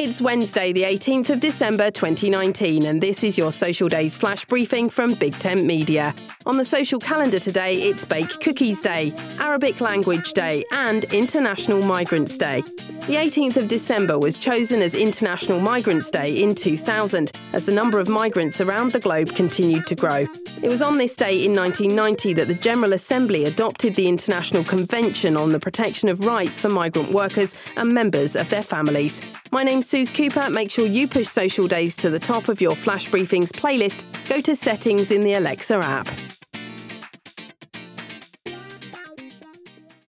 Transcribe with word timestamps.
It's 0.00 0.20
Wednesday, 0.20 0.72
the 0.72 0.84
18th 0.84 1.30
of 1.30 1.40
December 1.40 1.90
2019, 1.90 2.86
and 2.86 3.00
this 3.00 3.24
is 3.24 3.36
your 3.36 3.50
Social 3.50 3.88
Days 3.88 4.16
flash 4.16 4.44
briefing 4.44 4.88
from 4.88 5.14
Big 5.14 5.36
Tent 5.40 5.64
Media. 5.64 6.14
On 6.48 6.56
the 6.56 6.64
social 6.64 6.98
calendar 6.98 7.38
today, 7.38 7.76
it's 7.76 8.06
Bake 8.06 8.40
Cookies 8.40 8.80
Day, 8.80 9.12
Arabic 9.38 9.82
Language 9.82 10.32
Day, 10.32 10.64
and 10.72 11.04
International 11.12 11.82
Migrants 11.82 12.38
Day. 12.38 12.62
The 13.06 13.16
18th 13.16 13.58
of 13.58 13.68
December 13.68 14.18
was 14.18 14.38
chosen 14.38 14.80
as 14.80 14.94
International 14.94 15.60
Migrants 15.60 16.10
Day 16.10 16.42
in 16.42 16.54
2000 16.54 17.32
as 17.52 17.66
the 17.66 17.72
number 17.72 17.98
of 17.98 18.08
migrants 18.08 18.62
around 18.62 18.94
the 18.94 18.98
globe 18.98 19.34
continued 19.34 19.86
to 19.88 19.94
grow. 19.94 20.26
It 20.62 20.70
was 20.70 20.80
on 20.80 20.96
this 20.96 21.16
day 21.16 21.44
in 21.44 21.54
1990 21.54 22.32
that 22.32 22.48
the 22.48 22.54
General 22.54 22.94
Assembly 22.94 23.44
adopted 23.44 23.94
the 23.94 24.08
International 24.08 24.64
Convention 24.64 25.36
on 25.36 25.50
the 25.50 25.60
Protection 25.60 26.08
of 26.08 26.24
Rights 26.24 26.58
for 26.58 26.70
Migrant 26.70 27.12
Workers 27.12 27.56
and 27.76 27.92
Members 27.92 28.34
of 28.34 28.48
Their 28.48 28.62
Families. 28.62 29.20
My 29.50 29.64
name's 29.64 29.86
Suze 29.86 30.10
Cooper. 30.10 30.48
Make 30.48 30.70
sure 30.70 30.86
you 30.86 31.08
push 31.08 31.28
Social 31.28 31.68
Days 31.68 31.94
to 31.96 32.08
the 32.08 32.18
top 32.18 32.48
of 32.48 32.62
your 32.62 32.74
Flash 32.74 33.10
Briefings 33.10 33.50
playlist. 33.50 34.04
Go 34.30 34.40
to 34.40 34.56
Settings 34.56 35.10
in 35.10 35.22
the 35.24 35.34
Alexa 35.34 35.76
app. 35.76 36.08